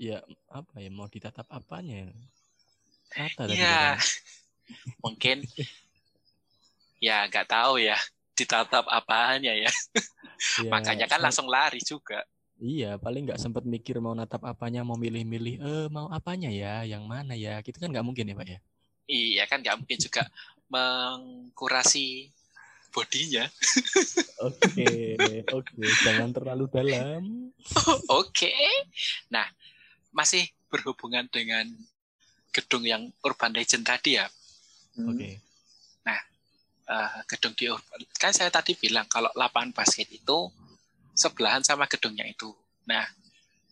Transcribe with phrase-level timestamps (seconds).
[0.00, 2.12] ya apa ya mau ditatap apanya ya?
[3.12, 4.00] Rata tadi katanya.
[5.04, 5.36] Mungkin
[7.04, 8.00] ya nggak tahu ya
[8.32, 9.68] ditatap apanya ya.
[10.64, 12.24] Ya, Makanya kan langsung lari juga.
[12.60, 17.08] Iya, paling nggak sempet mikir mau natap apanya, mau milih-milih, eh mau apanya ya, yang
[17.08, 18.58] mana ya, gitu kan nggak mungkin ya Pak ya?
[19.08, 20.28] Iya kan nggak mungkin juga
[20.68, 22.28] mengkurasi
[22.92, 23.48] bodinya.
[24.40, 25.20] Oke,
[25.52, 27.52] oke, jangan terlalu dalam.
[28.20, 28.56] Oke.
[29.28, 29.44] Nah,
[30.10, 31.66] masih berhubungan dengan
[32.50, 34.26] gedung yang Urban Legend tadi ya.
[34.94, 35.10] Hmm.
[35.10, 35.38] Oke,
[36.90, 38.02] Eh, gedung di Urban.
[38.18, 40.50] Kan saya tadi bilang kalau lapangan basket itu
[41.14, 42.50] sebelahan sama gedungnya itu.
[42.82, 43.06] Nah,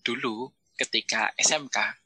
[0.07, 0.47] dulu
[0.79, 1.99] ketika SMK,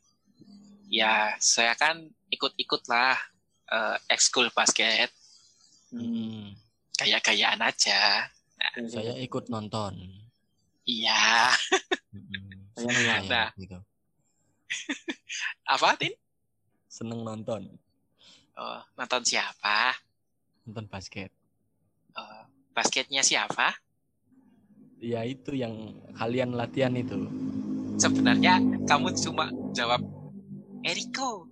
[0.89, 2.01] ya saya kan
[2.33, 3.12] ikut-ikut lah
[3.69, 5.12] eh, ekskul basket,
[5.93, 6.56] Hmm,
[6.97, 8.33] gaya-gayaan aja.
[8.89, 9.93] saya ikut nonton.
[10.89, 11.53] Iya.
[12.09, 13.28] Hmm, Saya seneng nonton.
[13.28, 13.49] saya, Nah.
[13.61, 13.78] gitu.
[15.65, 16.12] Apa, Tin?
[16.87, 17.65] Seneng nonton,
[18.53, 19.97] Oh, nonton siapa?
[20.62, 21.33] nonton basket.
[22.12, 23.73] Eh, basketnya siapa?
[25.00, 25.73] Ya itu yang
[26.15, 27.17] kalian latihan itu.
[27.97, 30.05] Sebenarnya kamu cuma jawab
[30.84, 31.48] Eriko.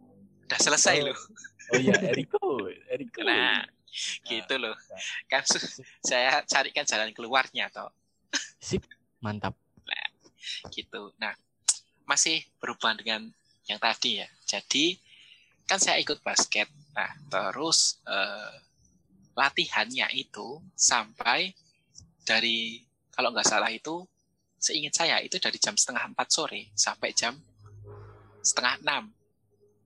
[0.46, 1.10] Udah selesai Oh.
[1.10, 1.18] loh.
[1.72, 3.24] Oh iya, Eriko, Eriko.
[3.24, 3.64] Nah,
[4.22, 4.76] gitu loh.
[5.26, 7.90] Kan su- saya carikan jalan keluarnya toh.
[8.60, 8.84] Sip,
[9.18, 9.56] mantap.
[10.70, 11.12] gitu.
[11.16, 11.32] Nah,
[12.10, 13.20] masih berhubungan dengan
[13.70, 14.28] yang tadi ya.
[14.42, 14.98] Jadi
[15.70, 16.66] kan saya ikut basket.
[16.90, 18.54] Nah, terus eh,
[19.38, 21.54] latihannya itu sampai
[22.26, 22.82] dari
[23.14, 24.02] kalau nggak salah itu
[24.58, 27.38] seingat saya itu dari jam setengah empat sore sampai jam
[28.42, 29.04] setengah enam.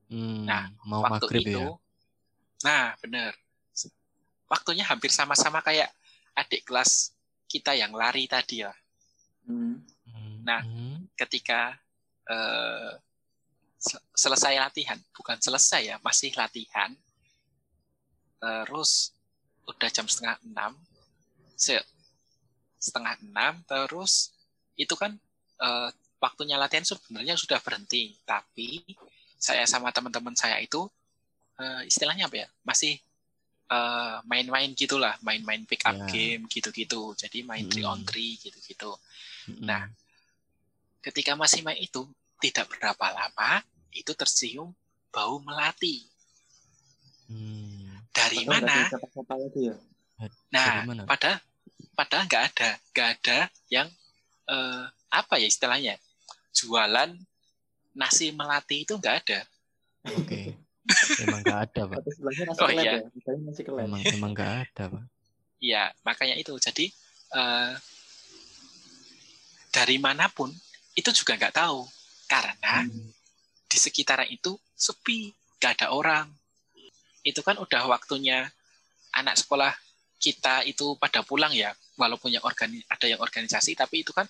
[0.09, 1.69] Hmm, Nah, mau Waktu maghrib itu, ya.
[2.65, 3.33] nah bener.
[4.49, 5.89] Waktunya hampir sama-sama kayak
[6.37, 7.13] adik kelas
[7.49, 8.73] kita yang lari tadi ya.
[9.45, 9.81] Hmm.
[10.09, 10.61] Hmm, Nah.
[10.65, 11.79] hmm, ketika
[12.29, 12.93] eh,
[13.79, 16.91] se- selesai latihan, bukan selesai ya, masih latihan.
[18.41, 19.13] Terus
[19.65, 20.77] udah jam setengah enam,
[21.57, 21.85] se-
[22.77, 24.33] setengah enam, terus
[24.77, 25.17] itu kan
[25.61, 25.89] eh,
[26.21, 28.83] waktunya latihan sebenarnya sudah berhenti, tapi
[29.41, 30.85] saya sama teman-teman saya itu
[31.61, 33.01] eh, istilahnya apa ya, masih
[33.71, 36.05] eh, main-main gitulah, main-main pick up Ya.
[36.09, 38.93] game gitu-gitu, jadi main three on three gitu-gitu
[39.49, 39.65] hmm.
[39.65, 39.89] Nah,
[41.05, 42.09] ketika masih main itu
[42.41, 43.61] tidak berapa lama
[43.93, 44.73] itu tercium
[45.13, 46.09] bau melati
[47.25, 48.85] Hmm, dari mana?
[48.85, 49.77] siapa-siapa lagi ya.
[50.53, 51.03] Nah, dari mana?
[51.09, 51.39] padahal
[51.97, 53.39] padahal nggak ada nggak ada
[53.73, 53.89] yang
[54.45, 55.95] eh, apa ya istilahnya
[56.53, 57.17] jualan
[57.97, 59.41] nasi melati itu nggak ada.
[60.21, 60.53] Oke.
[61.25, 62.01] Emang nggak ada, Pak.
[62.61, 63.01] Oh, iya.
[63.01, 63.09] ya.
[63.81, 65.05] Emang emang nggak ada, Pak.
[65.65, 66.93] Ya makanya itu jadi
[67.33, 67.73] eh,
[69.73, 70.53] dari mana pun
[70.95, 71.85] itu juga nggak tahu
[72.31, 73.11] karena Hmm.
[73.69, 76.27] di sekitaran itu sepi, gak ada orang.
[77.27, 78.47] Itu kan udah waktunya
[79.15, 79.75] anak sekolah
[80.23, 84.25] kita itu pada pulang ya, walaupun yang organi ada yang organisasi, tapi itu kan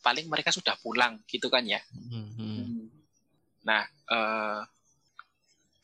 [0.00, 1.80] paling mereka sudah pulang gitu kan ya.
[1.90, 2.86] Hmm, hmm.
[3.64, 4.60] Nah, eh,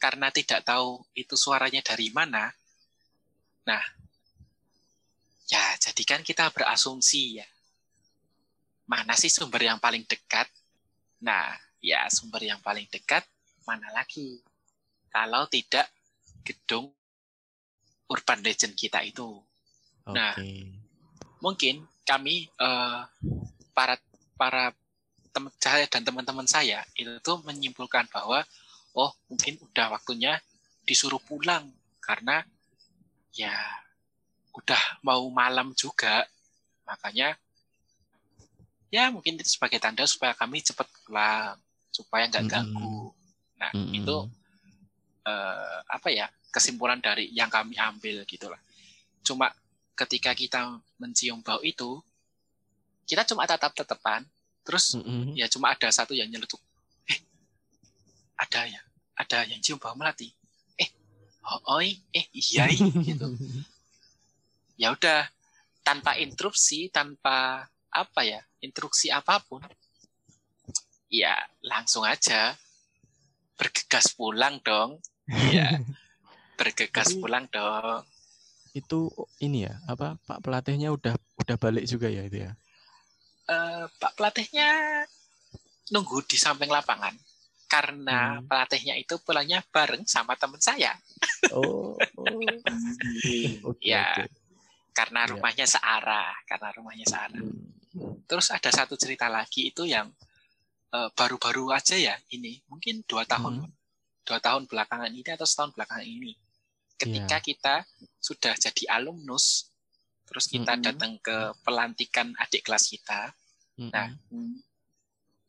[0.01, 2.49] karena tidak tahu itu suaranya dari mana,
[3.69, 3.85] nah,
[5.51, 7.49] ya jadi kan kita berasumsi ya,
[8.91, 10.51] mana sih sumber yang paling dekat?
[11.23, 13.23] Nah, ya sumber yang paling dekat
[13.63, 14.43] mana lagi?
[15.15, 15.87] Kalau tidak
[16.43, 16.91] gedung
[18.11, 19.39] urban legend kita itu.
[20.03, 20.11] Oke.
[20.11, 20.35] Nah.
[21.39, 23.01] Mungkin kami eh,
[23.71, 23.95] para
[24.35, 24.75] para
[25.31, 28.43] teman saya dan teman-teman saya itu tuh menyimpulkan bahwa
[28.99, 30.35] oh mungkin udah waktunya
[30.83, 31.71] disuruh pulang
[32.03, 32.43] karena
[33.31, 33.55] ya
[34.51, 36.27] udah mau malam juga
[36.83, 37.39] makanya
[38.91, 41.57] ya mungkin itu sebagai tanda supaya kami cepat pulang
[41.91, 43.15] supaya nggak ganggu.
[43.59, 43.95] Nah Mm-mm.
[44.03, 44.17] itu
[45.27, 48.59] eh, apa ya kesimpulan dari yang kami ambil gitulah
[49.23, 49.53] cuma
[49.95, 52.03] ketika kita mencium bau itu
[53.07, 54.27] kita cuma tatap tatapan
[54.67, 55.35] terus Mm-mm.
[55.39, 56.61] ya cuma ada satu yang nyeletuk.
[57.11, 57.19] Eh
[58.39, 58.81] ada ya
[59.19, 60.31] ada yang cium bau melati.
[60.79, 60.89] Eh
[61.47, 63.27] oh oi eh iya ih," gitu.
[64.81, 65.29] Ya udah
[65.85, 69.61] tanpa interupsi tanpa apa ya instruksi apa pun
[71.11, 72.55] ya langsung aja
[73.55, 75.03] bergegas pulang dong
[75.57, 75.79] ya
[76.55, 78.05] bergegas Tapi- pulang dong
[78.71, 79.11] Itu
[79.43, 82.55] ini ya, apa Pak pelatihnya udah udah balik juga ya itu ya.
[83.51, 85.03] Eh, Pak pelatihnya
[85.91, 87.11] nunggu di samping lapangan
[87.67, 88.47] karena Hmm.
[88.47, 90.95] pelatihnya itu pulangnya bareng sama teman saya
[91.51, 91.99] Oh.
[91.99, 92.27] oh.
[93.67, 94.07] Oke, Ya.
[94.15, 94.31] oke.
[94.91, 95.31] karena Iya.
[95.35, 97.75] rumahnya searah karena rumahnya searah Hmm.
[98.27, 100.11] Terus ada satu cerita lagi itu yang
[100.91, 103.71] eh, baru-baru aja ya ini, mungkin dua tahun, Hmm.
[104.27, 106.35] dua tahun belakangan ini atau setahun belakangan ini.
[106.99, 107.47] Ketika Iya.
[107.47, 107.75] kita
[108.19, 109.71] sudah jadi alumnus,
[110.27, 110.85] terus kita Mm-mm.
[110.85, 113.31] datang ke pelantikan adik kelas kita,
[113.79, 113.91] Mm-mm.
[113.95, 114.59] Nah, Hmm.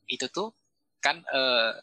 [0.05, 0.53] itu tuh
[1.01, 1.73] kan eh,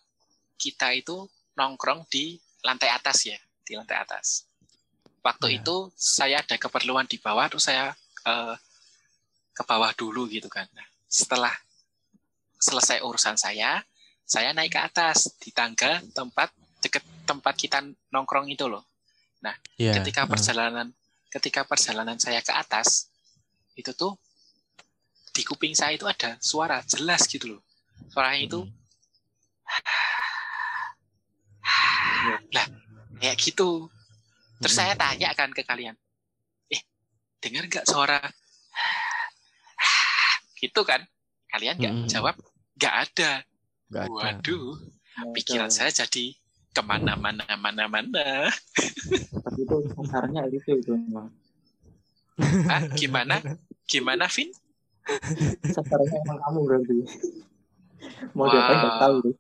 [0.55, 1.27] kita itu
[1.59, 4.47] nongkrong di lantai atas ya, di lantai atas.
[5.27, 5.55] Waktu Ya.
[5.61, 7.91] itu saya ada keperluan di bawah, terus saya
[8.23, 8.55] eh,
[9.59, 10.71] ke bawah dulu gitu kan.
[10.71, 11.51] Nah, setelah
[12.63, 13.83] selesai urusan saya,
[14.23, 17.83] saya naik ke atas di tangga tempat deket tempat kita
[18.15, 18.87] nongkrong itu loh.
[19.79, 20.33] Iya, Ketika heeh.
[20.35, 20.91] perjalanan
[21.31, 23.07] ketika perjalanan saya ke atas
[23.79, 24.19] itu tuh
[25.31, 27.63] di kuping saya itu ada suara jelas gitu loh.
[28.11, 28.59] Suaranya itu
[32.55, 32.67] lah
[33.23, 33.87] kayak gitu.
[34.59, 34.91] Terus Mm-mm.
[34.91, 35.95] saya tanya kan ke kalian,
[36.67, 36.83] eh
[37.39, 38.19] dengar nggak suara
[40.59, 41.01] gitu kan?
[41.49, 42.11] Kalian nggak Mm-mm.
[42.11, 42.35] jawab,
[42.77, 43.33] nggak ada.
[43.89, 44.05] Ada.
[44.11, 44.77] Waduh,
[45.19, 46.31] Nah, pikiran saya jadi
[46.71, 48.47] ke mana-mana, mana-mana.
[49.59, 51.27] itu kasarnya itu itu emang.
[52.71, 53.43] Ah, gimana?
[53.83, 54.55] Gimana, Vin?
[55.67, 56.95] Sasarannya emang kamu berarti.
[58.37, 58.53] Mau Wow.
[58.55, 59.37] diapain nggak tahu deh.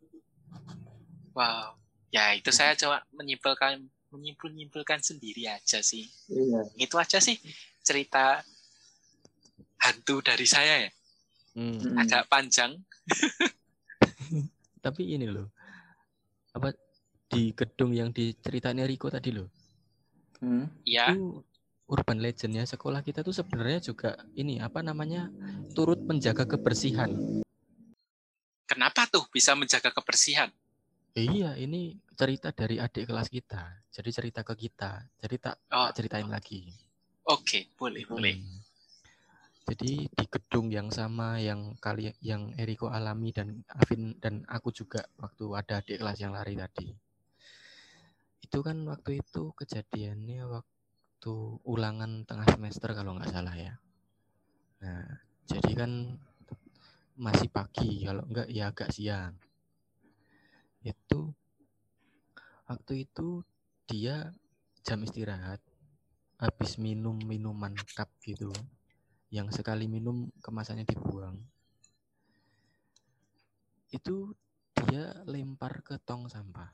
[1.30, 1.78] Wow,
[2.10, 3.78] ya itu saya cuma menyimpulkan
[4.10, 6.10] menyimpul nyimpulkan sendiri aja sih.
[6.26, 6.66] Iya.
[6.74, 7.38] Itu aja sih
[7.86, 8.42] cerita
[9.78, 10.90] hantu dari saya ya.
[11.58, 11.74] Hmm.
[11.82, 11.98] Hmm.
[11.98, 12.78] Agak panjang.
[14.84, 15.50] Tapi ini loh,
[16.54, 16.70] apa
[17.26, 19.50] di gedung yang diceritain Riko tadi loh,
[20.38, 20.70] Hmm.
[20.86, 21.42] Ya, itu
[21.90, 25.26] urban legendnya sekolah kita tuh sebenarnya juga ini apa namanya
[25.74, 27.10] turut menjaga kebersihan.
[28.68, 30.54] kenapa tuh bisa menjaga kebersihan?
[31.18, 33.82] Iya, ini cerita dari adik kelas kita.
[33.90, 35.02] Jadi cerita ke kita.
[35.18, 35.90] Jadi tak, Oh.
[35.90, 36.70] ceritain lagi.
[37.26, 38.38] Oke, boleh, boleh.
[38.38, 38.67] Hmm.
[39.68, 45.04] Jadi di gedung yang sama yang kali yang Eriko alami dan Afin dan aku juga
[45.20, 46.88] waktu ada adik kelas yang lari tadi.
[48.40, 51.34] Itu kan waktu itu kejadiannya waktu
[51.68, 53.76] ulangan tengah semester kalau nggak salah ya.
[54.80, 55.04] Nah,
[55.44, 56.16] jadi kan
[57.20, 59.36] masih pagi kalau enggak ya agak siang.
[60.80, 61.36] Itu
[62.64, 63.44] waktu itu
[63.84, 64.32] dia
[64.80, 65.60] jam istirahat
[66.40, 68.48] habis minum minuman cup gitu
[69.28, 71.36] yang sekali minum kemasannya dibuang
[73.90, 74.32] itu
[74.78, 76.68] dia lempar ke tong sampah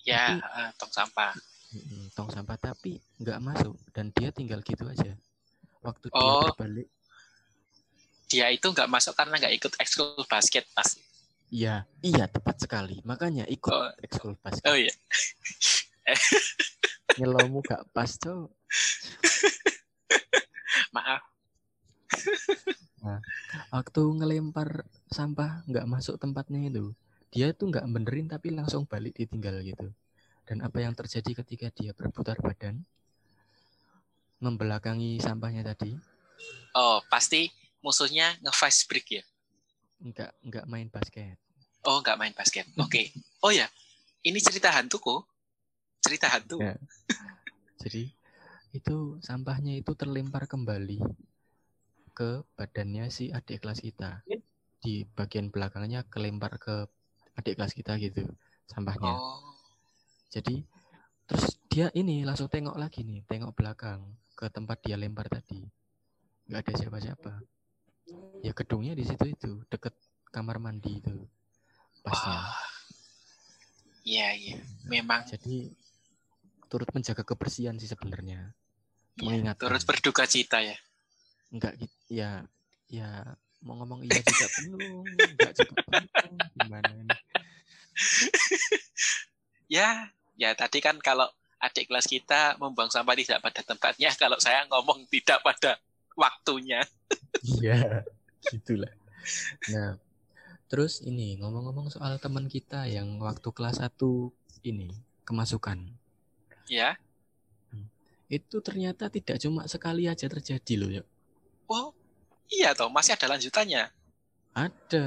[0.00, 1.32] Ya, Tapi- eh, tong sampah.
[2.12, 5.16] Tong sampah tapi nggak masuk dan dia tinggal gitu aja
[5.80, 6.44] waktu dia Oh.
[6.52, 6.86] berbalik
[8.28, 11.00] Dia itu nggak masuk karena nggak ikut ekskul basket pas.
[11.48, 14.92] iya iya tepat sekali makanya ikut Oh, ekskul basket oh iya.
[17.16, 18.52] nyelomu gak pas tuh
[20.94, 21.22] Maaf.
[23.68, 26.96] waktu ngelempar sampah nggak masuk tempatnya itu
[27.28, 29.92] dia tuh nggak benerin tapi langsung balik ditinggal gitu
[30.48, 32.80] dan apa yang terjadi ketika dia berputar badan
[34.40, 35.98] membelakangi sampahnya tadi
[36.74, 37.52] Oh, pasti
[37.84, 39.24] musuhnya nge-fast break ya.
[40.00, 41.38] nggak nggak main basket
[41.84, 42.64] Oh, nggak main basket.
[42.80, 43.12] Oke.
[43.44, 43.68] Oh ya,
[44.24, 45.28] ini cerita hantu kok.
[46.00, 46.56] Cerita hantu.
[46.56, 46.80] Ya.
[47.76, 48.08] jadi
[48.74, 50.98] itu sampahnya itu terlempar kembali
[52.10, 54.26] ke badannya si adik kelas kita
[54.82, 56.90] di bagian belakangnya kelempar ke
[57.38, 58.26] adik kelas kita gitu
[58.66, 59.54] sampahnya Oh,
[60.34, 60.66] Jadi
[61.30, 64.02] terus dia ini langsung tengok lagi nih, tengok belakang
[64.34, 65.62] ke tempat dia lempar tadi.
[66.50, 67.32] nggak ada siapa-siapa.
[68.42, 69.94] Ya gedungnya di situ itu, deket
[70.34, 71.14] kamar mandi itu.
[72.02, 72.42] Pasnya.
[74.04, 74.56] Iya, iya.
[74.84, 75.72] Memang Jadi
[76.68, 78.52] turut menjaga kebersihan sih sebenarnya.
[79.18, 79.62] Iya, mengingatkan.
[79.68, 80.76] turut berduka cita ya.
[81.54, 81.94] Enggak gitu.
[82.10, 82.42] Ya
[82.90, 83.08] ya
[83.64, 86.04] mau ngomong iya juga belum, enggak juga belum.
[86.58, 87.16] Gimana ini?
[89.64, 91.24] Ya, ya tadi kan kalau
[91.56, 95.80] adik kelas kita membuang sampah tidak pada tempatnya, kalau saya ngomong tidak pada
[96.14, 96.84] waktunya.
[97.42, 98.04] Iya,
[98.52, 98.92] gitulah.
[99.72, 99.96] Nah,
[100.68, 103.96] terus ini ngomong-ngomong soal teman kita yang waktu kelas 1
[104.68, 104.92] ini
[105.24, 105.80] kemasukan.
[106.68, 107.00] Ya.
[108.36, 111.02] Itu ternyata tidak cuma sekali aja terjadi loh, ya.
[111.68, 111.88] Oh,
[112.56, 113.82] iya toh, masih ada lanjutannya.
[114.54, 115.06] Ada.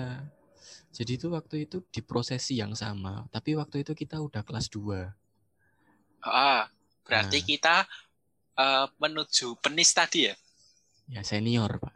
[0.98, 5.13] Jadi itu waktu itu di prosesi yang sama, tapi waktu itu kita udah kelas 2.
[6.25, 6.67] Ah,
[7.05, 7.48] berarti Nah.
[7.51, 7.75] kita
[8.57, 10.36] eh, menuju penis tadi ya.
[11.07, 11.93] Ya senior, Pak.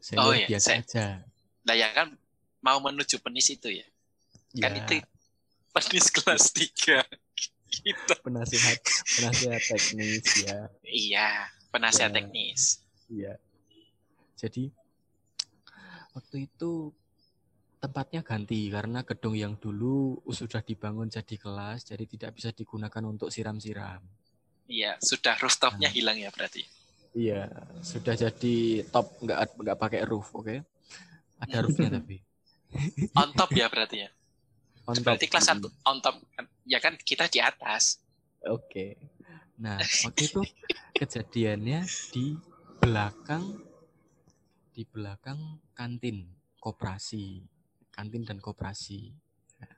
[0.00, 1.06] Senior Oh, iya, biasa se- aja.
[1.66, 2.08] Nah, ya kan
[2.64, 3.86] mau menuju penis itu ya.
[4.62, 4.94] Kan Ya, itu
[5.74, 7.04] penis kelas 3.
[7.66, 8.12] Gitu.
[8.22, 8.78] penasihat
[9.14, 10.58] penasihat teknis ya.
[10.82, 11.28] Iya,
[11.70, 12.16] penasihat Ya.
[12.22, 12.60] teknis.
[13.06, 13.32] Iya.
[14.36, 14.70] Jadi
[16.12, 16.90] waktu itu
[17.76, 23.28] tempatnya ganti karena gedung yang dulu sudah dibangun jadi kelas, jadi tidak bisa digunakan untuk
[23.30, 24.02] siram-siram.
[24.66, 25.94] Iya, sudah rooftopnya Nah.
[25.94, 26.66] hilang ya berarti.
[27.16, 27.48] Iya,
[27.80, 30.56] sudah jadi top nggak nggak pakai roof, oke?
[31.40, 32.18] Ada roofnya tapi.
[33.14, 34.10] On top ya berarti ya.
[34.86, 35.04] On top.
[35.14, 36.16] Berarti kelas 1 on top.
[36.66, 37.98] Ya kan kita di atas.
[38.46, 38.94] Oke.
[39.58, 40.40] Nah, waktu itu
[40.94, 41.82] kejadiannya
[42.14, 42.38] di
[42.78, 43.66] belakang
[44.76, 46.28] di belakang kantin
[46.60, 47.40] koperasi,
[47.88, 49.10] kantin dan koperasi.
[49.58, 49.74] Nah,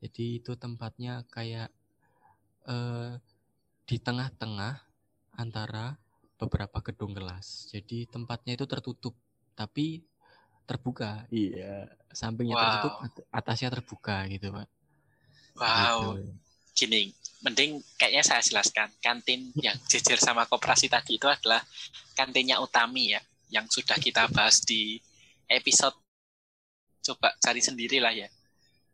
[0.00, 1.68] jadi itu tempatnya kayak
[2.66, 3.20] eh,
[3.84, 4.80] di tengah-tengah
[5.36, 6.00] antara
[6.40, 7.68] beberapa gedung kelas.
[7.70, 9.14] Jadi tempatnya itu tertutup,
[9.52, 10.02] tapi
[10.64, 11.28] terbuka.
[11.28, 12.62] Iya, sampingnya Wow.
[12.62, 14.68] tertutup, at- atasnya terbuka gitu, Pak.
[15.56, 16.16] Wow.
[16.16, 16.32] Gitu.
[16.72, 17.02] Gini,
[17.44, 18.88] mending kayaknya saya jelaskan.
[18.98, 21.60] Kantin yang jejer sama koperasi tadi itu adalah
[22.14, 24.96] kantinnya Utami ya, yang sudah kita bahas di
[25.44, 25.96] episode
[27.02, 28.28] coba cari sendiri lah ya.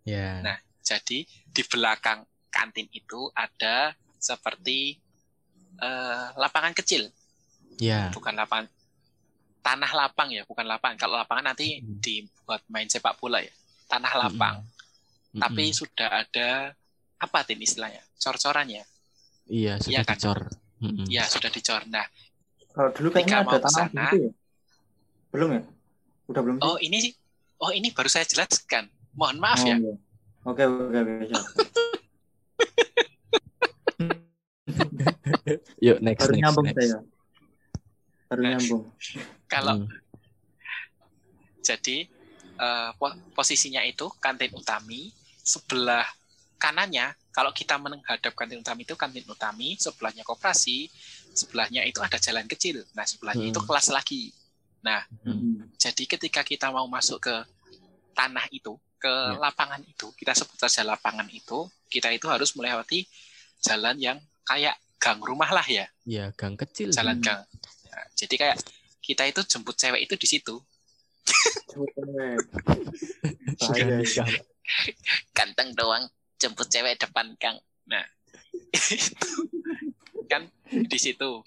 [0.03, 0.41] Ya.
[0.43, 1.21] Nah, Jadi
[1.53, 4.97] di belakang kantin itu ada seperti
[5.79, 7.07] eh, lapangan kecil,
[7.77, 8.09] Ya.
[8.11, 8.67] bukan lapangan
[9.61, 10.97] tanah lapang ya, bukan lapangan.
[10.97, 11.99] Kalau lapangan nanti Hmm.
[11.99, 13.53] dibuat main sepak bola ya,
[13.87, 14.63] tanah lapang.
[15.31, 15.39] Mm-mm.
[15.39, 16.73] Tapi sudah ada
[17.17, 18.83] apa tim istilahnya, cor-corannya.
[19.47, 20.17] iya sudah Iya kan?
[20.17, 20.39] dicor.
[21.09, 21.83] Ya sudah dicor.
[21.87, 22.07] Nah,
[22.71, 24.33] Kalau dulu kayaknya ada tanah gitu ya?
[25.29, 25.63] Belum ya?
[26.27, 26.65] Udah belum sih?
[26.65, 27.13] oh ini sih,
[27.59, 28.87] oh ini baru saya jelaskan.
[29.13, 29.77] Mohon maaf Oh, ya.
[29.77, 29.95] iya.
[30.45, 31.27] Oke, oke, oke.
[35.81, 36.77] Yuk next Baru next next.
[36.79, 36.99] saya.
[38.29, 38.51] Baru Nah.
[38.55, 38.85] nyambung.
[39.49, 39.89] Kalau Hmm.
[41.61, 42.09] Jadi
[42.59, 46.03] eh, po- posisinya itu kantin utami sebelah
[46.59, 50.91] kanannya kalau kita menghadap kantin utami itu kantin utami sebelahnya koperasi
[51.33, 53.55] sebelahnya itu ada jalan kecil nah sebelahnya Hmm.
[53.55, 54.35] itu kelas lagi
[54.81, 55.07] Hmm.
[55.23, 55.55] Hmm.
[55.77, 57.35] jadi ketika kita mau masuk ke
[58.13, 59.39] tanah itu ke Ya.
[59.39, 63.07] lapangan itu kita sebut saja lapangan itu kita itu harus melewati
[63.61, 66.91] jalan yang kayak gang rumah lah ya Ya gang kecil.
[66.91, 67.47] jalan gang
[67.89, 68.57] Nah, jadi kayak
[69.01, 70.55] kita itu jemput cewek itu di situ.
[75.33, 76.05] Ganteng doang
[76.39, 78.05] jemput cewek depan gang nah
[80.29, 81.41] kan di situ.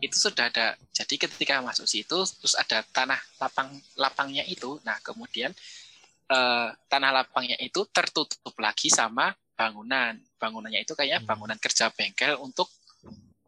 [0.00, 4.76] Itu sudah ada jadi ketika masuk situ terus ada tanah lapang lapangnya itu.
[4.84, 5.52] Nah kemudian
[6.30, 10.16] eh, tanah lapangnya itu tertutup lagi sama bangunan.
[10.40, 11.28] Bangunannya itu kayak Hmm.
[11.28, 12.68] bangunan kerja bengkel untuk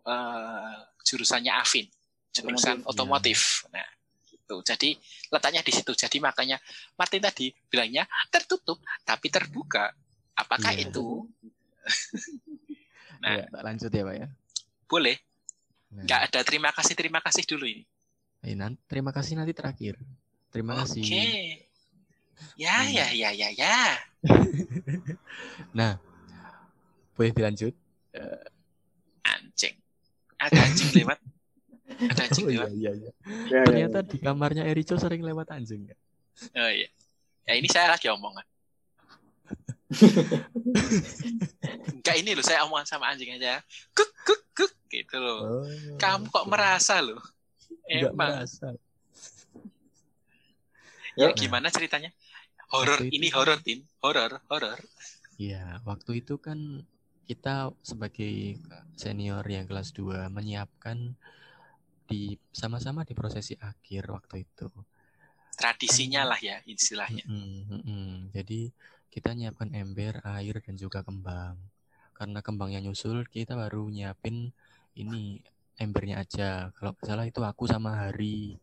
[0.07, 1.87] eh, jurusannya Afin
[2.33, 3.85] jurusan otomotif nah
[4.33, 4.89] itu jadi
[5.33, 6.57] letaknya di situ jadi makanya
[6.97, 9.93] Martin tadi bilangnya tertutup tapi terbuka
[10.37, 10.89] apakah Iya.
[10.89, 11.07] itu
[13.23, 14.29] nah Ya, lanjut ya pak ya.
[14.91, 15.17] boleh
[15.93, 17.85] Nah, nggak ada terima kasih terima kasih dulu ini
[18.47, 19.95] eh, nan- terima kasih nanti terakhir.
[20.53, 21.05] Terima oke kasih.
[22.57, 22.93] ya Hmm.
[22.97, 23.77] ya ya ya ya
[25.79, 25.99] Nah,
[27.17, 27.75] boleh dilanjut?
[28.15, 28.62] anjing
[30.43, 31.19] ada anjing lewat
[32.05, 33.11] ada anjing Oh iya lewat iya iya.
[33.13, 33.13] Ya,
[33.49, 34.07] ya, Ternyata ya.
[34.07, 35.87] di kamarnya Erico sering lewat anjing.
[35.87, 35.97] ya?
[36.57, 36.89] oh iya
[37.43, 38.47] ya ini saya lagi omongan
[41.93, 43.61] Enggak ini loh saya omongan sama anjing aja
[43.93, 47.21] kuk kuk kuk gitu loh Oh, kamu kok merasa loh
[47.85, 48.73] emang merasa.
[51.13, 51.37] ya Yuk.
[51.37, 52.09] gimana ceritanya
[52.71, 54.81] horor ini kan- horor tin horor horor
[55.35, 56.87] Iya, waktu itu kan
[57.29, 58.59] kita sebagai
[58.99, 61.15] senior yang kelas 2 menyiapkan
[62.09, 64.69] di sama-sama di prosesi akhir waktu itu.
[65.53, 68.05] tradisinya lah ya istilahnya Mm-mm, mm-mm.
[68.33, 68.73] Jadi
[69.13, 71.61] kita nyiapkan ember, air dan juga kembang.
[72.17, 74.49] Karena kembangnya nyusul, kita baru nyiapin
[74.97, 75.39] ini
[75.77, 76.73] embernya aja.
[76.73, 78.57] Kalau salah itu aku sama Hari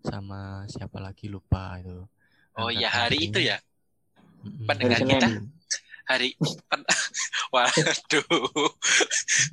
[0.00, 2.08] sama siapa lagi lupa itu.
[2.56, 3.28] oh ya hari airnya.
[3.28, 3.56] itu ya
[4.64, 5.28] pendengar Hari kita
[6.10, 6.28] hari
[7.50, 8.26] waduh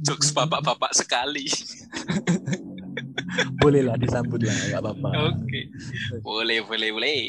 [0.06, 1.50] jokes bapak-bapak sekali
[3.60, 5.10] Boleh lah disambut lah, nggak apa-apa.
[5.30, 5.62] oke
[6.24, 7.22] boleh boleh boleh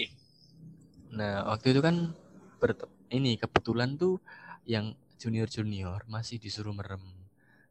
[1.09, 2.13] Nah, waktu itu kan
[3.09, 4.21] ini kebetulan tuh
[4.69, 7.01] yang junior-junior masih disuruh merem.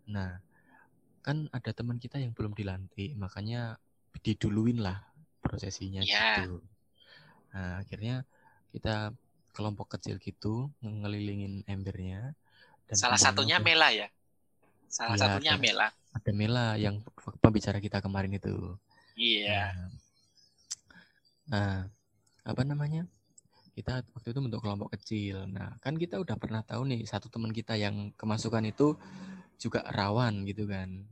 [0.10, 0.42] Nah,
[1.22, 3.78] kan ada teman kita yang belum dilantik, makanya
[4.26, 5.06] diduluin lah
[5.40, 6.42] prosesinya Ya.
[6.42, 6.66] gitu.
[7.54, 8.26] Nah, akhirnya
[8.74, 9.14] kita
[9.54, 12.34] kelompok kecil gitu ngelilingin embernya.
[12.88, 14.08] Dan salah satunya udah- Mela ya
[14.88, 15.62] salah Iya, satunya ada.
[15.62, 16.96] Mela Ada Mela yang
[17.38, 18.74] pembicara kita kemarin itu.
[19.14, 19.92] iya Nah,
[21.48, 21.76] nah,
[22.44, 23.06] apa namanya?
[23.72, 25.46] Kita waktu itu bentuk kelompok kecil.
[25.46, 28.98] Nah, kan kita udah pernah tahu nih satu teman kita yang kemasukan itu
[29.56, 31.06] juga rawan gitu kan.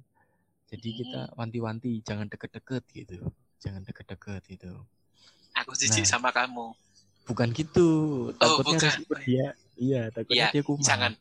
[0.66, 3.22] Jadi kita wanti-wanti jangan deket-deket gitu.
[3.60, 4.74] Jangan deket-deket gitu.
[5.56, 6.12] aku jijik Nah.
[6.12, 6.76] sama kamu
[7.24, 7.88] bukan gitu
[8.36, 8.92] takutnya bukan.
[8.92, 11.12] resiko dia iya takutnya Iya, dia kumat jangan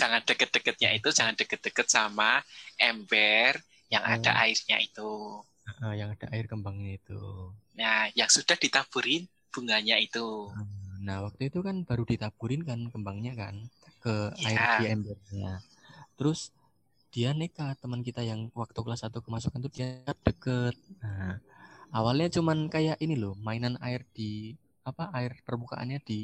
[0.00, 2.30] jangan deket-deketnya itu jangan deket-deket sama
[2.90, 3.52] ember
[3.92, 4.14] yang Oh.
[4.14, 5.10] ada airnya itu.
[5.82, 7.20] Ah, yang ada air kembangnya itu
[7.78, 9.22] Nah, yang sudah ditaburin
[9.54, 10.50] bunganya itu.
[11.06, 13.54] Nah, waktu itu kan baru ditaburin kan kembangnya kan
[14.02, 14.48] ke Iya.
[14.48, 15.50] air di embernya.
[16.18, 16.40] Terus
[17.14, 19.88] dia nekat teman kita yang waktu kelas 1 kemasukan tuh dia
[20.26, 20.74] deket.
[21.02, 21.38] Nah,
[21.94, 24.52] awalnya cuman kayak ini loh, mainan air di
[24.84, 26.20] apa air permukaannya di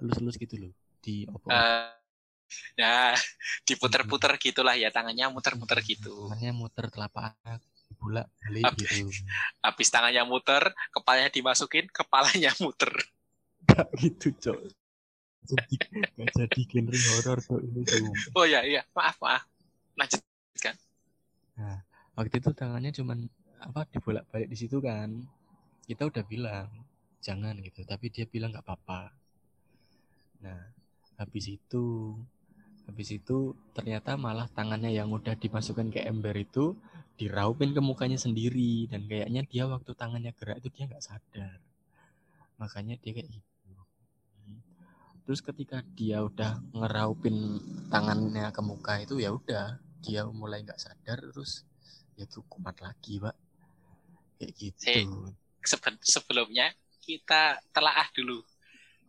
[0.00, 0.72] elus-elus gitu loh,
[1.04, 1.52] di opor.
[1.52, 1.88] Eh,
[2.80, 3.14] nah,
[3.68, 6.30] diputer-puter gitulah ya tangannya muter-muter gitu.
[6.30, 7.34] Tangannya muter telapak
[8.00, 9.08] bolak balik gitu.
[9.64, 12.92] Habis tangannya muter, kepalanya dimasukin, kepalanya muter.
[13.64, 14.58] Gak gitu, Cok.
[15.44, 15.74] Jadi
[16.16, 18.12] gak jadi genre horor tuh ini tuh.
[18.32, 19.44] Oh ya, iya, maaf, maaf.
[19.94, 20.20] Lanjut.
[22.14, 23.26] waktu itu tangannya cuman
[23.58, 25.10] apa dibolak-balik di situ kan
[25.84, 26.70] kita udah bilang
[27.18, 29.10] jangan gitu tapi dia bilang nggak apa-apa
[30.44, 30.60] nah
[31.18, 32.14] habis itu
[32.84, 36.76] habis itu ternyata malah tangannya yang udah dimasukkan ke ember itu
[37.14, 41.58] diraupin ke mukanya sendiri dan kayaknya dia waktu tangannya gerak itu dia nggak sadar.
[42.58, 43.54] Makanya dia kayak gitu.
[45.24, 47.32] Terus ketika dia udah ngeraupin
[47.88, 51.64] tangannya ke muka itu ya udah dia mulai nggak sadar terus
[52.20, 53.36] ya kumat lagi pak.
[54.36, 55.32] Kayak gitu.
[55.64, 58.44] Seben- sebelumnya kita telaah dulu.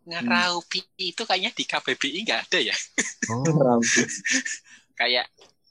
[0.05, 2.75] Ngeraupi itu kayaknya di KBBI nggak ada ya.
[3.33, 3.81] oh.
[4.99, 5.25] Kayak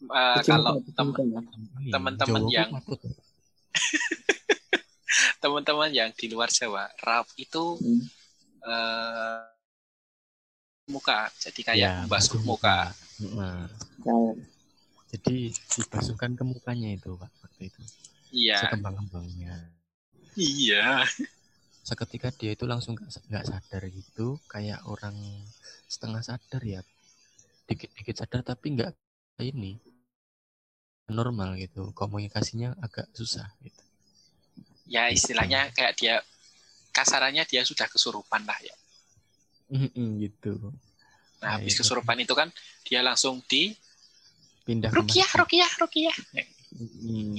[0.04, 3.00] eh, Kecil kalau ini teman-teman yang- patut.
[5.42, 8.02] teman-teman yang di luar Jawa, raup itu Hmm.
[8.64, 9.40] eh,
[10.86, 11.30] muka.
[11.38, 12.92] Jadi kayak Ya, basuh muka.
[13.32, 13.70] Nah,
[14.02, 14.34] Kayak
[15.14, 17.80] jadi dibasuhkan ke mukanya itu pak waktu itu
[18.34, 18.66] Iya.
[18.66, 19.70] sekembang-kembangnya
[20.34, 21.00] Iya.
[21.84, 25.14] seketika dia itu langsung nggak sadar gitu kayak orang
[25.86, 26.80] setengah sadar ya
[27.68, 28.96] dikit-dikit sadar tapi nggak
[29.44, 29.76] ini
[31.12, 33.84] normal gitu komunikasinya agak susah gitu
[34.84, 36.14] Ya istilahnya kayak dia
[36.92, 38.76] kasarannya dia sudah kesurupan lah ya.
[39.96, 40.72] Gitu Nah,
[41.40, 41.84] Nah, habis itu.
[41.84, 42.48] kesurupan itu kan
[42.88, 43.72] dia langsung di
[44.64, 46.16] pindah rukiah, rukiah, rukiah.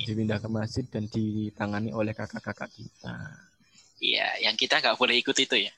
[0.06, 3.18] Dipindah ke masjid dan ditangani oleh kakak-kakak kita
[4.00, 5.72] Iya, yang kita nggak boleh ikut itu ya.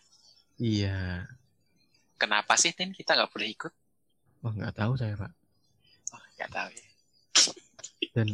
[0.57, 1.25] iya
[2.17, 3.73] Kenapa sih Tin kita nggak boleh ikut?
[4.41, 5.31] wah nggak tahu saya pak
[6.13, 6.87] Oh, nggak tahu ya.
[8.15, 8.27] dan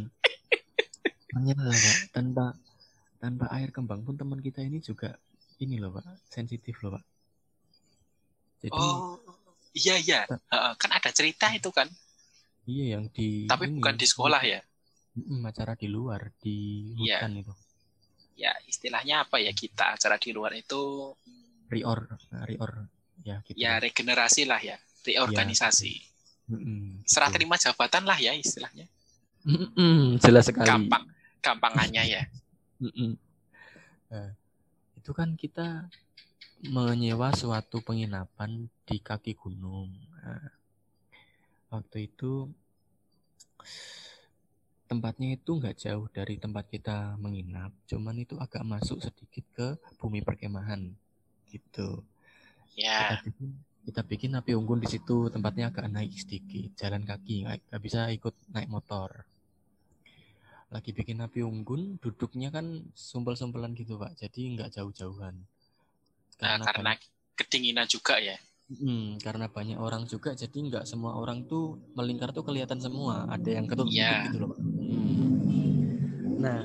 [1.28, 2.44] ternyata pak tanpa
[3.20, 5.16] tanpa air kembang pun teman kita ini juga
[5.60, 7.04] ini loh pak sensitif loh pak
[8.64, 9.20] jadi Oh,
[9.76, 10.20] iya iya.
[10.80, 11.88] Kan ada cerita itu kan,
[12.64, 14.60] iya yang di tapi ini, bukan di sekolah ya.
[15.44, 16.56] Acara di luar di
[16.98, 17.22] Iya.
[17.22, 17.54] hutan itu
[18.34, 18.50] Ya
[18.84, 21.08] istilahnya apa ya kita acara di luar itu
[21.72, 22.04] reor
[22.44, 22.84] reor
[23.24, 24.76] ya gitu ya regenerasi lah ya,
[25.08, 26.04] reorganisasi.
[26.52, 27.40] Mm-mm, Serah gitu.
[27.40, 28.84] terima jabatan lah ya istilahnya.
[29.48, 31.08] Mm-mm, jelas sekali Gampang,
[31.40, 32.22] gampangannya ya.
[32.84, 33.16] Mm-mm.
[34.12, 34.36] Nah,
[35.00, 35.88] itu kan kita
[36.68, 39.88] menyewa suatu penginapan di kaki gunung.
[40.20, 40.52] Nah,
[41.72, 42.52] waktu itu
[44.94, 49.66] tempatnya itu nggak jauh dari tempat kita menginap, cuman itu agak masuk sedikit ke
[49.98, 50.94] bumi perkemahan,
[51.50, 52.06] gitu.
[52.78, 53.48] Ya, Kita bikin,
[53.90, 58.34] kita bikin api unggun di situ, tempatnya agak naik sedikit, jalan kaki, nggak bisa ikut
[58.54, 59.26] naik motor
[60.74, 65.38] lagi bikin api unggun duduknya kan sumpel-sumpelan gitu pak jadi nggak jauh-jauhan
[66.42, 66.98] nah, karena
[67.38, 68.34] kedinginan juga ya.
[68.64, 73.44] Hmm, karena banyak orang juga jadi nggak semua orang tuh melingkar tuh kelihatan semua ada
[73.44, 74.24] yang ketutup Iya.
[74.32, 74.58] gitu loh pak.
[76.44, 76.64] Nah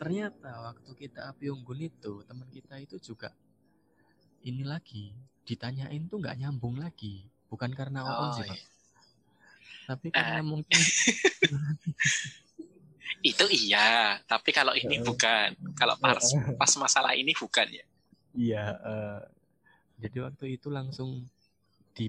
[0.00, 3.34] ternyata waktu kita api unggun itu teman kita itu juga
[4.46, 5.12] ini lagi
[5.44, 8.64] ditanyain tuh nggak nyambung lagi bukan karena Oh, sih pak iya.
[9.88, 10.78] tapi karena mungkin
[13.24, 15.06] Itu iya, tapi kalau ini Heeh.
[15.08, 15.48] bukan.
[15.74, 16.22] Kalau pas,
[16.60, 17.84] pas masalah ini bukan ya.
[18.38, 19.20] Iya, eh,
[20.02, 21.26] jadi waktu itu langsung
[21.96, 22.06] di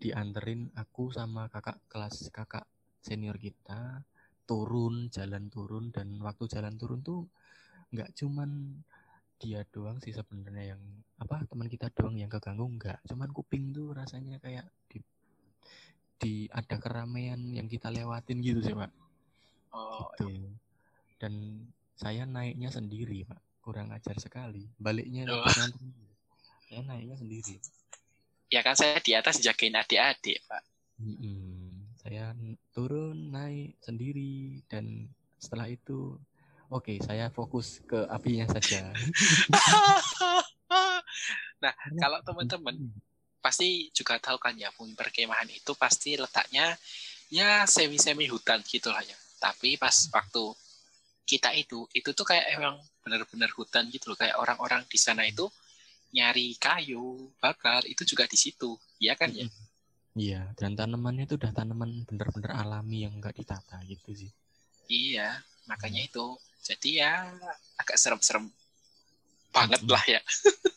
[0.00, 2.64] dianterin aku sama kakak kelas kakak
[3.04, 4.04] senior kita
[4.50, 7.30] turun jalan turun dan waktu jalan turun tuh
[7.94, 8.82] nggak cuman
[9.38, 10.82] dia doang sih sebenarnya yang
[11.22, 12.98] apa teman kita doang yang keganggu nggak.
[13.06, 14.98] Cuman kuping tuh rasanya kayak di
[16.20, 18.90] di ada keramaian yang kita lewatin gitu sih pak.
[19.70, 20.50] Oh, gitu.
[21.22, 21.62] dan
[21.94, 23.38] saya naiknya sendiri pak.
[23.62, 24.66] Kurang ajar sekali.
[24.76, 25.46] Baliknya Oh.
[26.66, 27.56] saya naiknya sendiri.
[28.50, 30.62] Ya kan saya di atas jagain adik-adik, Pak.
[30.98, 31.49] Mm-mm.
[32.10, 32.34] Saya
[32.74, 35.06] turun naik sendiri dan
[35.38, 36.18] setelah itu
[36.66, 38.90] oke saya fokus ke apinya saja.
[41.60, 42.72] Nah, kalau teman-teman
[43.44, 46.72] pasti juga tahu kan ya bumi perkemahan itu pasti letaknya
[47.28, 49.12] ya semi-semi hutan gitulah ya.
[49.36, 50.56] Tapi pas waktu
[51.28, 54.16] kita itu itu tuh kayak emang benar-benar hutan gitu loh.
[54.16, 55.52] Kayak orang-orang di sana itu
[56.16, 58.80] nyari kayu bakar itu juga di situ.
[58.96, 59.44] Ya kan ya
[60.10, 64.32] Iya, dan tanamannya itu udah tanaman bener-bener alami yang nggak ditata gitu sih.
[64.90, 65.38] iya
[65.70, 66.34] makanya itu
[66.66, 67.12] jadi ya
[67.78, 68.50] agak serem-serem
[69.54, 70.18] banget lah ya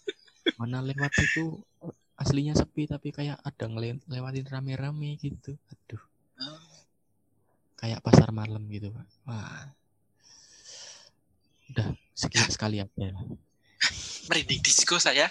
[0.62, 1.58] Mana lewat itu
[2.14, 5.58] aslinya sepi tapi kayak ada ngele- lewatin rame-rame gitu.
[5.66, 6.04] Aduh,
[6.38, 6.78] Oh,
[7.76, 9.06] kayak pasar malam gitu, Pak.
[9.26, 9.66] Wah.
[11.74, 13.26] Udah sekian sekali aja lah.
[14.30, 15.28] merinding disco saya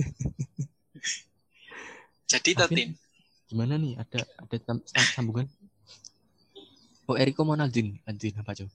[2.32, 2.96] jadi Totin
[3.46, 3.94] Gimana nih?
[3.96, 5.46] Ada ada sam- sam- sambungan?
[7.06, 8.70] Oh, Eriko mau lanjutin, lanjutin apa, Cok?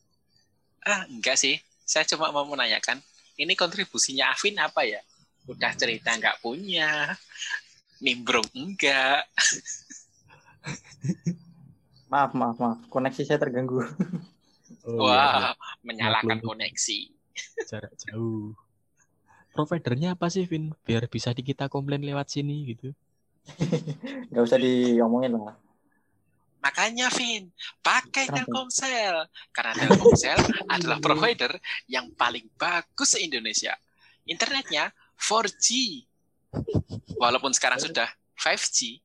[0.81, 2.97] ah enggak sih saya cuma mau menanyakan
[3.37, 4.97] ini kontribusinya Afin apa ya
[5.45, 7.13] udah cerita nggak punya
[8.01, 9.29] nimbrung enggak
[12.09, 12.79] Maaf, maaf, maaf.
[12.89, 13.85] Koneksi saya terganggu.
[14.83, 15.53] Oh, wah
[15.85, 16.57] menyalakan Maklum.
[16.57, 16.97] koneksi
[17.69, 18.57] jarak jauh.
[19.53, 20.73] Providernya apa sih, Vin?
[20.81, 22.91] Biar bisa di kita komplain lewat sini gitu.
[24.31, 25.55] Nggak usah diomongin lah.
[26.61, 27.49] Makanya Vin,
[27.81, 28.45] pakai Kenapa?
[28.45, 29.15] Telkomsel.
[29.49, 30.39] Karena Telkomsel
[30.77, 31.51] adalah provider
[31.89, 33.73] yang paling bagus se-Indonesia.
[34.29, 35.67] Internetnya 4G.
[37.17, 38.05] Walaupun sekarang sudah
[38.37, 39.01] 5G.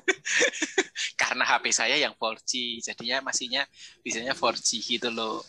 [1.20, 3.64] Karena HP saya yang 4G, jadinya masihnya
[4.04, 5.40] bisanya 4G gitu loh.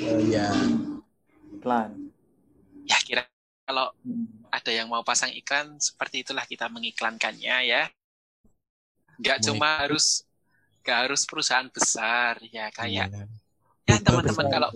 [0.00, 0.48] Oh iya.
[1.60, 2.08] Iklan.
[2.88, 3.28] Ya kira
[3.64, 4.28] kalau Hmm.
[4.52, 7.82] ada yang mau pasang iklan, seperti itulah kita mengiklankannya ya.
[9.18, 10.22] Nggak cuma harus
[10.84, 13.24] nggak harus perusahaan besar ya kayak Iya.
[13.88, 14.70] ya teman-teman kalau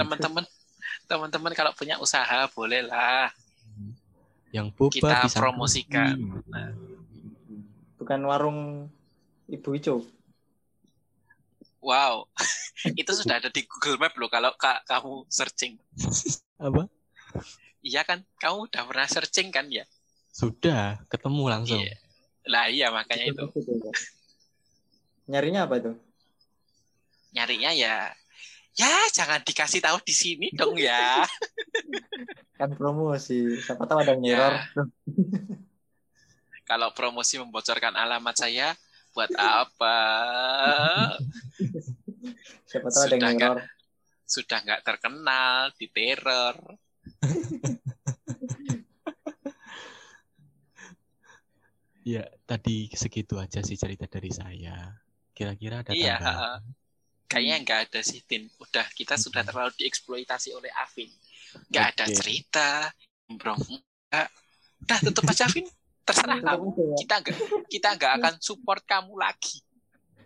[0.00, 0.44] teman-teman
[1.04, 3.28] teman-teman kalau punya usaha bolehlah
[4.48, 6.16] yang boba Kita pisang promosikan.
[6.16, 6.48] goreng.
[6.48, 6.72] Nah,
[8.00, 8.60] Bukan warung
[9.44, 9.96] Ibu Ico.
[11.84, 12.24] wow
[13.00, 15.76] itu sudah ada di Google Map loh kalau ka- kamu searching
[16.56, 16.88] Apa?
[17.80, 19.84] Iya kan kamu udah pernah searching kan ya
[20.30, 21.80] Sudah ketemu langsung.
[21.80, 21.96] Iya.
[22.46, 23.44] lah iya makanya itu
[25.26, 25.92] Nyarinya apa itu?
[27.30, 28.10] nyarinya ya
[28.74, 31.22] ya jangan dikasih tahu di sini dong ya
[32.60, 33.56] Kan promosi.
[33.56, 34.60] Siapa tahu ada yang Ya.
[36.62, 38.76] kalau promosi membocorkan alamat saya
[39.10, 39.96] buat apa
[42.70, 43.60] Siapa tahu ada yang Sudah, error.
[44.26, 46.56] sudah nggak terkenal di teror
[52.00, 54.88] Ya, tadi segitu aja sih cerita dari saya.
[55.36, 56.16] Kira-kira ada Iya,
[57.28, 61.06] kayaknya nggak ada sih Tin udah kita sudah terlalu dieksploitasi oleh Afin
[61.70, 62.16] nggak ada Oke.
[62.18, 62.90] cerita
[63.30, 64.28] bro nggak
[64.82, 65.68] udah tutup aja Afin
[66.10, 66.66] terserah kamu.
[66.74, 66.96] ya.
[67.06, 67.36] kita nggak
[67.70, 69.62] kita nggak akan support kamu lagi.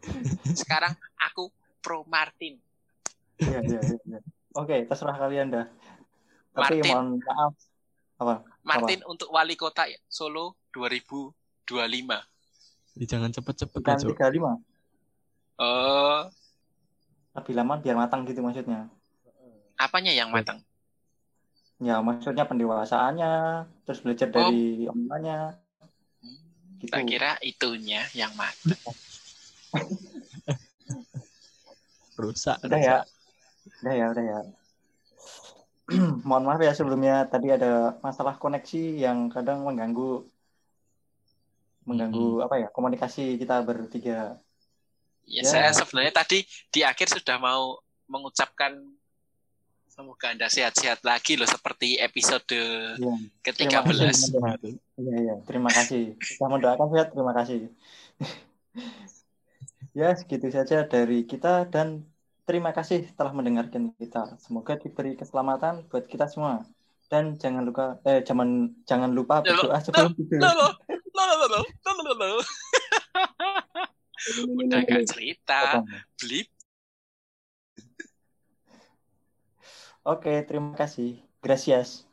[0.61, 1.53] Sekarang aku
[1.85, 2.57] pro Martin.
[3.37, 4.19] Iya, iya, iya, iya.
[4.57, 5.67] Oke, terserah kalian dah.
[6.55, 6.83] Tapi Martin.
[6.87, 7.53] mohon maaf.
[8.17, 8.35] Apa?
[8.62, 11.67] Martin untuk wali kota Solo 2025
[12.95, 14.07] Ya, jangan cepet-cepet Bukan aja.
[14.07, 14.55] 35.
[15.57, 16.21] oh
[17.35, 18.87] Lebih lama biar matang gitu maksudnya.
[19.75, 20.62] apanya yang matang
[21.77, 23.33] Ya, maksudnya pendewasaannya,
[23.83, 24.47] terus belajar Oh.
[24.47, 25.59] dari omongannya.
[26.79, 26.87] Gitu.
[26.88, 28.79] tak kira itunya yang matang
[32.14, 32.62] Rusak.
[32.62, 32.99] Udah ya.
[33.81, 34.38] Udah ya, udah ya.
[36.29, 40.25] Mohon maaf ya sebelumnya tadi ada masalah koneksi yang kadang mengganggu
[41.85, 44.40] mengganggu apa ya komunikasi kita bertiga.
[45.29, 45.44] ya, Ya.
[45.44, 48.77] saya sebenarnya tadi di akhir sudah mau mengucapkan
[49.88, 52.44] semoga anda sehat-sehat lagi loh seperti episode
[52.97, 53.14] Iya.
[53.40, 53.85] ke-13
[54.33, 54.73] Terima kasih.
[54.97, 55.35] Iya, iya.
[55.44, 56.05] Terima kasih.
[56.20, 57.61] Sudah mendoakan sehat, terima kasih.
[60.01, 62.03] ya, segitu saja dari kita dan
[62.45, 64.37] terima kasih telah mendengarkan kita.
[64.41, 66.65] Semoga diberi keselamatan buat kita semua.
[67.09, 70.41] Dan jangan lupa eh jangan jangan lupa Ya, berdoa sebelum tidur.
[74.57, 75.85] Udah gak cerita
[76.17, 76.49] blip
[80.05, 81.17] Oke, terima kasih.
[81.41, 82.05] Gracias.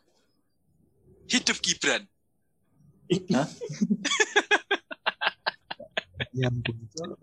[1.32, 2.04] hidup Gibran
[6.36, 6.80] Nyambung.